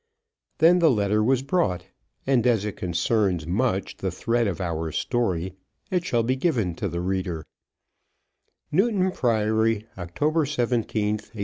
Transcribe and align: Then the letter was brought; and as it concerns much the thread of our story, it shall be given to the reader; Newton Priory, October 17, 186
Then 0.57 0.79
the 0.79 0.89
letter 0.89 1.23
was 1.23 1.43
brought; 1.43 1.85
and 2.25 2.47
as 2.47 2.65
it 2.65 2.75
concerns 2.75 3.45
much 3.45 3.97
the 3.97 4.09
thread 4.09 4.47
of 4.47 4.59
our 4.59 4.91
story, 4.91 5.53
it 5.91 6.03
shall 6.05 6.23
be 6.23 6.35
given 6.35 6.73
to 6.77 6.89
the 6.89 7.01
reader; 7.01 7.45
Newton 8.71 9.11
Priory, 9.11 9.85
October 9.99 10.47
17, 10.47 11.07
186 11.17 11.39